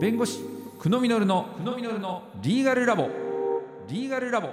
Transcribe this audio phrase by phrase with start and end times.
[0.00, 0.38] 弁護士
[0.78, 3.10] 久野実の久野実のリーガルラボ。
[3.88, 4.50] リーガルラボ。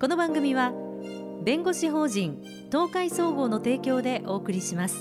[0.00, 0.72] この番組は
[1.44, 2.42] 弁護士法人
[2.72, 4.96] 東海総合の提供でお送りします。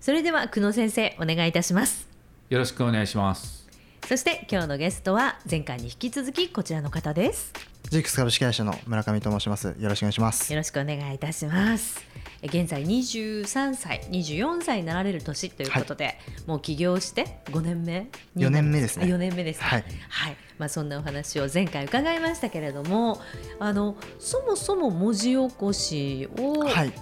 [0.00, 2.06] それでは久野先生お願いいたします。
[2.50, 3.66] よろしくお願いします。
[4.06, 7.54] そして今日のゲストは前回に引き続きこちらの方です
[7.90, 9.76] ジークス株式会社の村上と申します。
[9.78, 10.52] よろしくお願いします。
[10.52, 12.02] よろしくお願いいたします。
[12.42, 16.16] 現在23歳24歳になられる年ということで、はい、
[16.46, 19.06] もう起業して5年目4年目ですね。
[19.06, 23.20] 4年目です、はい、はい、まあ、そんなお話を前回伺いましたけれども
[23.60, 26.92] あのそもそも文字起こしを、はい、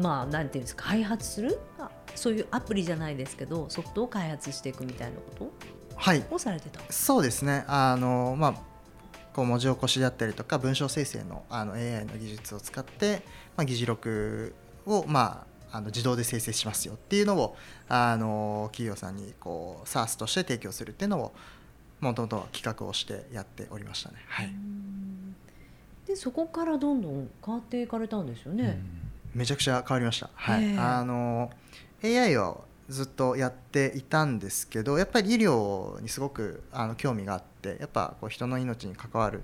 [0.00, 1.58] まあなんていうんですか開発する？
[2.14, 5.52] そういうアプリじゃないですけどソフトを開発していくみたいなこと？
[5.96, 6.80] はい、をされてた。
[6.90, 7.64] そうですね。
[7.68, 8.54] あの、まあ、
[9.34, 13.22] こう文字起こしだったりとか文章生成のあの AI の技術を使って、
[13.56, 14.54] まあ、議事録
[14.86, 17.56] を、まあ、あの自動で生成しますよっていうのを
[17.88, 21.32] あの企業さんにこう SARS として提供するっていうのを
[22.00, 24.16] もともと企画をしてやっておりましたね。
[24.28, 24.52] はい、
[26.06, 28.80] でそこからどんどん変わっていかれたんですよね。
[29.34, 30.28] めちゃくちゃ変わりました。
[30.34, 31.50] はい、あの
[32.04, 39.42] AI をずっとやっていたんですけどやっぱり医療にすごくあの興味があってやっぱこう人の命に関わるっ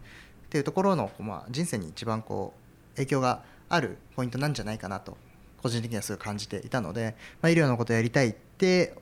[0.50, 2.55] ていうところの、まあ、人生に一番こ
[2.92, 5.17] う影響があるポイントなんじゃないかなと
[5.62, 8.95] 個人的にはすごい感じていたので、まあ、医療のことやりたいって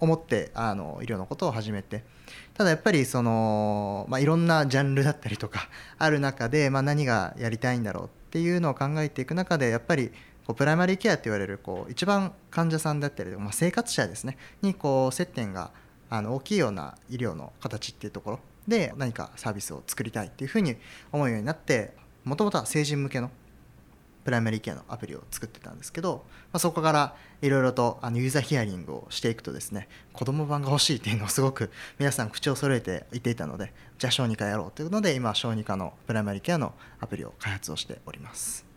[0.00, 2.04] 思ってあの医療のことを始めて
[2.54, 10.10] ただやっぱりその、まあ、いろんなジャンルだったりとかある中で、まあ、何がやりたいんだろうっていうのを考えていく中でやっぱり
[10.46, 14.36] こうプライマリーケアって言われるこう一番患者さんだったりとか、まあ、生活者ですね。
[14.62, 15.70] にこう接点が
[16.10, 18.40] あの大きいような医療の形っていうところ。
[18.68, 20.76] で何かサービスを作りたいっていうふうに
[21.12, 21.92] 思うようになって
[22.24, 23.30] もともとは成人向けの
[24.24, 38.73] プライマリーケアのアプリを作ってたんですけど、まあ、そこからいろいろとあのユーザーヒアリングをしていくとですね子供版が欲しいっていうのをすごく皆さん口を揃えて言っていたのでじゃあ小児科やろうというので今小児科のプライマリーケアのアプリを開発をしております。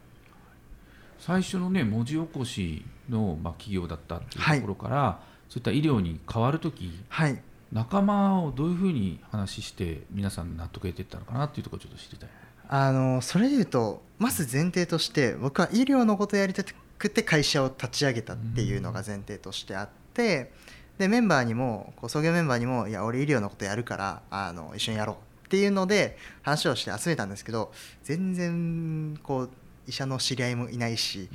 [1.19, 5.19] 最初のね文字起こしの、まあ、企業だったっていうところから、は
[5.49, 7.41] い、そういった医療に変わる時、はい、
[7.71, 12.29] 仲間をどういうふうに話して皆さん納得得ていったのかなっていうところちょっと知りたい。
[12.69, 16.63] あのそれでいうとまず前提として僕は医療のことやりた
[16.97, 20.51] くて会社を立ち上げたっていうのが前提としてあって
[20.97, 25.15] でメンバーにもこう創業メンバーにも「いや俺医療のことやるからあの一緒にやろう」
[25.47, 27.71] っていうので話をして集めたんですけど
[28.03, 29.49] 全然こう
[29.87, 31.29] 医者の知り合いもいないし、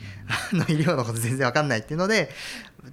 [0.53, 2.31] あの医療のこと全然分かんないっていうので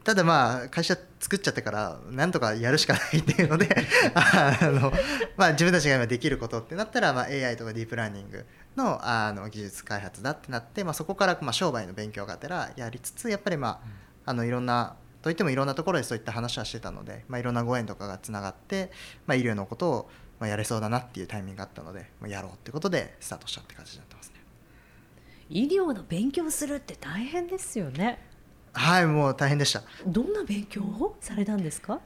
[0.03, 3.67] ただまあ会社作っちゃってからなんとかやるしかないっていうので
[4.13, 4.91] あの、
[5.35, 13.81] まあ、自分たちが今できることってなったら、まあ、AI とかディープラーニングのあの技術開発だってなって、まあ、そこからまあ商売の勉強がてらやりつつやっぱりま
[14.25, 18.91] ああのいろんなといってもいろんなところでそういった話はしてたので、まあ、いろんなご縁とかがつながって、
[19.25, 20.09] まあ、医療のことを
[20.39, 24.38] まあやれそうだなっていうタイミングがあったので、まあ、やろうってことでスタートしたって感じになってますね。
[25.49, 28.19] 医療の勉強するって大変ですよね。
[28.71, 29.81] はいもう大変でした。
[30.05, 31.99] どんな勉強をされたんですか？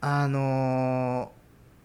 [0.00, 1.32] あの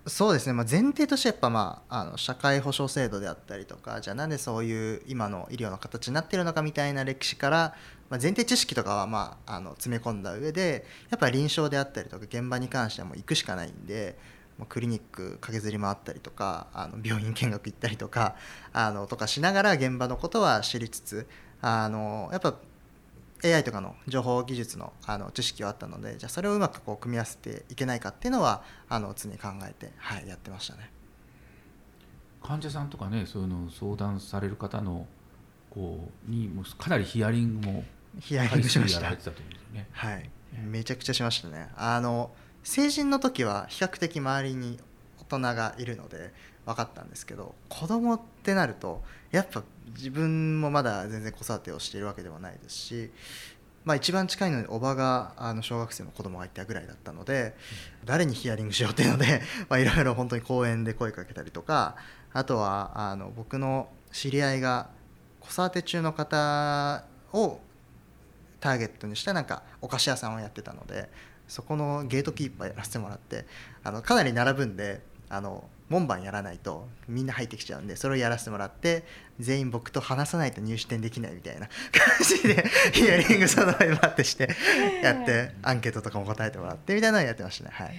[0.05, 7.75] ー、そうですね、まあ、前提としてやっぱ、まあ、あの社会保障制度であったりとかじゃあなんでそういう今の医療の形になってるのかみたいな歴史から、
[8.11, 14.15] まあ、前提知識とかは、まあ、あの詰め込んだ上でやっぱ臨床であったりとか現場に関してはもう行くしかないんで
[14.69, 18.35] クリニック駆けずり回ったりとかあの病院見学行ったりとか
[18.71, 21.27] あのとかしながら現場のことは知りつつ
[21.61, 22.55] あのやっぱ
[23.43, 30.89] AI とかの情報技術のあの知識はあったのでじゃあそれをうまくこう組み合わせていけないかっていうのはあの常に考えて、はい、やってましたね。
[32.41, 35.07] 患者さんとかねそういうのを相談される方の
[35.69, 37.83] こうにもかなりヒアリングも
[38.19, 39.17] ヒアリングしました、ね、
[39.91, 40.29] はい。
[40.61, 41.69] めちゃくちゃしましたね。
[41.75, 42.31] あの
[42.63, 44.79] 成人の時は比較的周りに
[45.19, 46.31] 大人がいるので
[46.65, 49.01] 分かったんですけど子供ってなると
[49.31, 49.63] やっぱ
[49.95, 53.11] 自分もまだ全然子育てをしているわけではないですし、
[53.83, 57.53] まあ、一番近いのにおばがあの小学生の子供がいたぐらいだったので、
[58.05, 59.41] 誰にヒアリングしようっていうので
[59.71, 61.95] いろいろ本当に公園で声かけたりとか
[62.31, 64.89] あとはあの僕の知り合いが
[65.41, 67.03] 子育て中の方
[67.33, 67.59] を
[68.59, 71.09] ターゲットにしたなんかお菓子屋さんをやってたので
[71.53, 73.45] そこのゲートキーパーやらせてもらって
[73.83, 79.03] あのかなり並ぶんであの門番やらないとみんな入ってきちゃうんでそれをやらせてもらって
[79.39, 81.71] 全員僕と話さないと入試点できないみたいな感
[82.27, 84.49] じでヒアリングその場バってして
[85.03, 87.69] やってアンケートとかも答えてもらってみたいなのをやってましたね。
[87.71, 87.93] はい、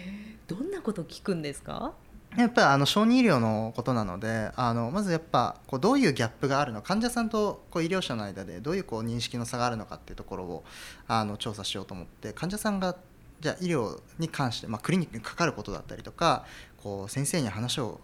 [0.49, 1.93] どんなこと聞くんですか？
[2.37, 10.65] やっぱりあの小児医療のことなのであのまずやっぱこうどういうギャップがあるの患者さんとこう医療者の間でどういうこう認識の差があるのかっていうところを
[11.07, 12.97] あの調査しようと思って患者さんが
[13.41, 16.45] じゃあ医療に関して、まあ、クリニックにかかることだったりとか
[16.83, 18.01] こう先生に話を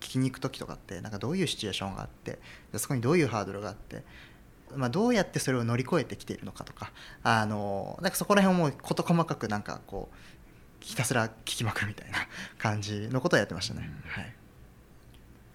[0.00, 2.38] 聞きに行く時とかってなんかどういうシチュエーションがあって
[2.76, 4.02] そこにどういうハードルがあって、
[4.74, 6.92] まあ、どうやってそれを乗り越えてきているのかとか
[7.22, 10.16] あのなんかそこら辺をもう事細かくなんかこう
[10.80, 12.18] ひたすら聞きまくるみたいな
[12.58, 13.90] 感じのことをやってましたね。
[14.06, 14.34] はい。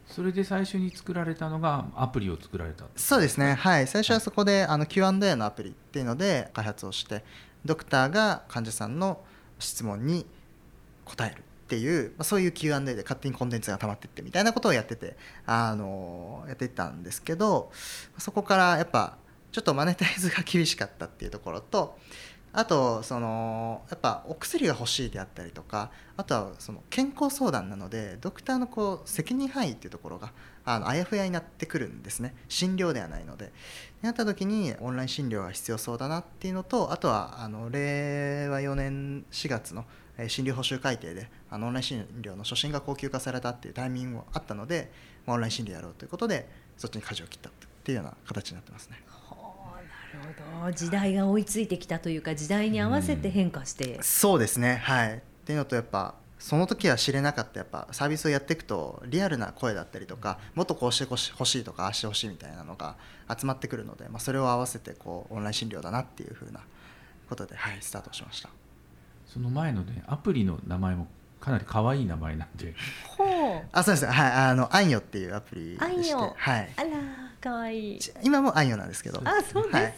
[0.07, 3.55] それで最初に作られたのがアプリを作られたそうですね。
[3.55, 3.87] はい。
[3.87, 7.25] 最初はそこであの Q&A のアプリっていうので開発をして
[7.67, 9.19] ドクターが患者さんの
[9.59, 10.25] 質問に
[11.05, 15.15] 答えるっていう、まあ、そういう Q&A で勝手にコンテンツが溜まってってみたいなことをやってて
[15.45, 17.71] あのやっていったんですけど
[18.17, 19.17] そこからやっぱ
[19.51, 21.97] ちょっとマネタイズが厳しかったっていうところと
[22.53, 30.31] あとそのやっぱお薬が欲しいであったりとかあとはその健康相談なのでドクターのこう責任範囲っていうところが
[30.69, 32.35] あのあやふやになってくるんですね。
[32.49, 33.51] 診療ではないので。
[34.01, 39.85] なった時にオンライン診療が必要そうだなっていうのとあとはあの令和4年4月の
[40.27, 44.91] 診療報酬改定であのオンライン診療の初診が高級化されたっていうタイミングもあったので
[45.25, 46.47] オンライン診療やろうということで
[46.77, 47.51] そっちに舵を切ったっ
[47.83, 49.01] ていうような形になってますね。
[50.17, 50.71] るほど。
[50.71, 54.77] 時代が追いついてきたというか時代に合わせて変化して、うん、そうですね。
[54.83, 55.17] はい。
[55.17, 57.59] っていうのとやっぱその時は知れなかった。
[57.59, 62.95] やっぱサービスをやっていくとリアルな声だったりとかもっとこうしてほしいとかああしてほしいみたいなのが
[63.27, 66.61] 集まってくるので、まあ、それを合わせてこうオンライン診療だなっていうふうな
[67.29, 68.49] ことで、はい、スタートしました。
[69.25, 71.07] その前のねアプリの名前も
[71.39, 72.73] かなり可愛い名前なんで。
[73.17, 73.23] ほ
[73.63, 73.67] う。
[73.71, 74.05] あそうです。
[74.05, 76.73] はいあのアンヨっていうアプリでしてはい。
[76.77, 76.87] あら
[77.41, 77.99] 可愛い。
[78.23, 79.21] 今もあんよなんですけど。
[79.23, 79.93] あそうですか、はい、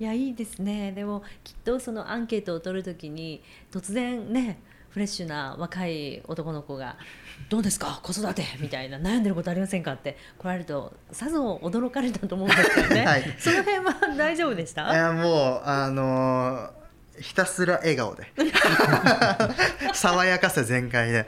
[0.00, 0.92] いやいいですね。
[0.92, 3.42] でもきっとそのアンケートを取るときに
[3.72, 4.60] 突然ね
[4.90, 6.96] フレッシュな若い男の子が
[7.48, 8.00] 「どうですか？
[8.02, 14.92] 子育て」みたいな「悩んでることありませんか?」って来られるとさぞ驚かれたと思うんですよね、 はい、その辺は大丈夫でした？
[14.92, 16.83] いやもうあのー
[17.20, 18.26] ひたすら笑顔で。
[19.94, 21.26] 爽やかさ全開で、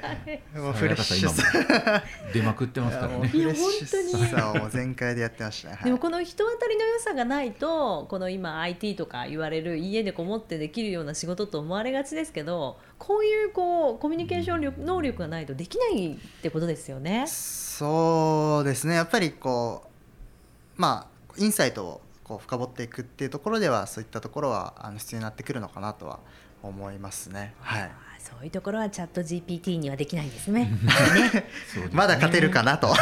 [0.55, 2.03] もうフレッシュさ。
[2.33, 3.29] 出まくってますからね。
[3.29, 17.27] フレッシュさを全開でやってました、ね、でもこの人当たりの良さがないとこの今 IT とか言われる家でこもってできるような仕事と思われがちですけどこういうこうコミュニケーション力能力がないとできないってことですよね。
[17.27, 18.95] そうですね。
[18.95, 26.19] やっぱりこうまあインサイトをこう深掘っていくっていうところではそういったところはあの必要になってくるのかなとは
[26.61, 27.55] 思いますね。
[27.61, 27.91] はい。
[28.19, 30.65] そういうところはチャット GPT にはできないですね。
[30.83, 31.45] ね
[31.93, 32.89] まだ勝てるかなと。
[32.91, 32.95] こ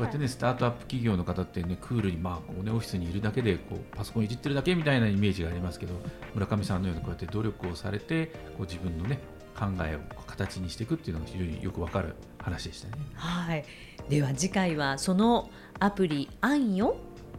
[0.00, 6.00] うやってねスタートアップ企業の方ってねクールにまあこうねオフィスにいるだけでこうパソコンいじってるだけみたいなイメージがありますけど
[6.32, 9.18] 村上さんのようなこうやって努力をされてこう自分のね
[9.54, 12.94] 考えを形にしていくっていうのが非常によくわかる話でしたね。
[13.16, 13.64] はい。
[14.08, 16.96] では次回はそのアプリ「アンよ」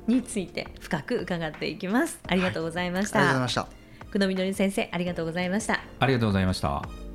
[0.07, 2.19] について深く伺っていきます。
[2.27, 3.83] ありがとうございました、はい、ありがとうございました。
[4.11, 5.81] 久野みのり先生ありがとうございました。
[5.99, 7.12] ありがとうございました